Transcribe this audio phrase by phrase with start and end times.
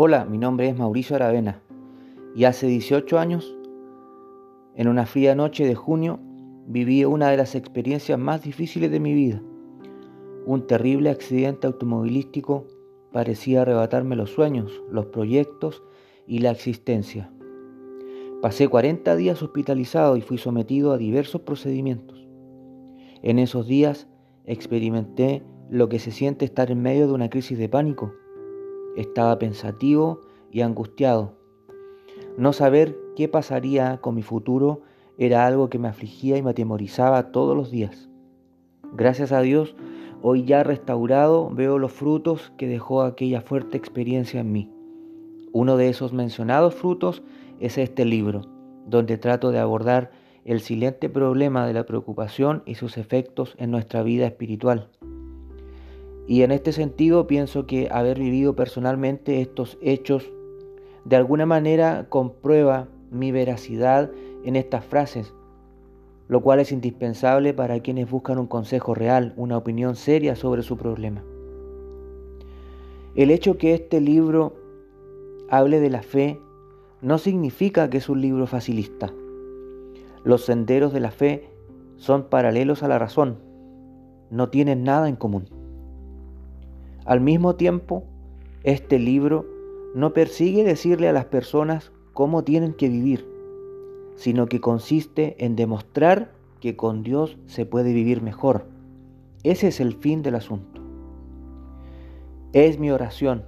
[0.00, 1.60] Hola, mi nombre es Mauricio Aravena
[2.36, 3.56] y hace 18 años,
[4.76, 6.20] en una fría noche de junio,
[6.68, 9.42] viví una de las experiencias más difíciles de mi vida.
[10.46, 12.68] Un terrible accidente automovilístico
[13.10, 15.82] parecía arrebatarme los sueños, los proyectos
[16.28, 17.32] y la existencia.
[18.40, 22.24] Pasé 40 días hospitalizado y fui sometido a diversos procedimientos.
[23.22, 24.06] En esos días
[24.44, 28.12] experimenté lo que se siente estar en medio de una crisis de pánico.
[28.98, 31.36] Estaba pensativo y angustiado.
[32.36, 34.82] No saber qué pasaría con mi futuro
[35.18, 38.08] era algo que me afligía y me atemorizaba todos los días.
[38.94, 39.76] Gracias a Dios,
[40.20, 44.72] hoy ya restaurado veo los frutos que dejó aquella fuerte experiencia en mí.
[45.52, 47.22] Uno de esos mencionados frutos
[47.60, 48.46] es este libro,
[48.84, 50.10] donde trato de abordar
[50.44, 54.88] el silente problema de la preocupación y sus efectos en nuestra vida espiritual.
[56.28, 60.30] Y en este sentido pienso que haber vivido personalmente estos hechos
[61.06, 64.10] de alguna manera comprueba mi veracidad
[64.44, 65.32] en estas frases,
[66.28, 70.76] lo cual es indispensable para quienes buscan un consejo real, una opinión seria sobre su
[70.76, 71.24] problema.
[73.14, 74.54] El hecho que este libro
[75.48, 76.38] hable de la fe
[77.00, 79.10] no significa que es un libro facilista.
[80.24, 81.48] Los senderos de la fe
[81.96, 83.38] son paralelos a la razón,
[84.30, 85.57] no tienen nada en común.
[87.08, 88.04] Al mismo tiempo,
[88.64, 89.46] este libro
[89.94, 93.26] no persigue decirle a las personas cómo tienen que vivir,
[94.16, 98.66] sino que consiste en demostrar que con Dios se puede vivir mejor.
[99.42, 100.82] Ese es el fin del asunto.
[102.52, 103.46] Es mi oración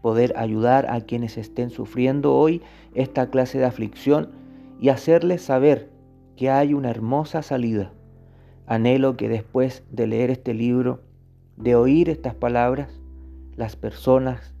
[0.00, 2.62] poder ayudar a quienes estén sufriendo hoy
[2.94, 4.30] esta clase de aflicción
[4.80, 5.90] y hacerles saber
[6.36, 7.92] que hay una hermosa salida.
[8.66, 11.00] Anhelo que después de leer este libro,
[11.62, 13.00] de oír estas palabras,
[13.56, 14.54] las personas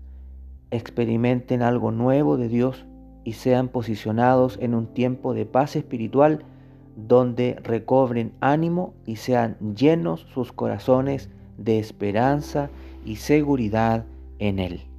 [0.70, 2.86] experimenten algo nuevo de Dios
[3.24, 6.44] y sean posicionados en un tiempo de paz espiritual
[6.96, 12.70] donde recobren ánimo y sean llenos sus corazones de esperanza
[13.04, 14.04] y seguridad
[14.38, 14.89] en Él.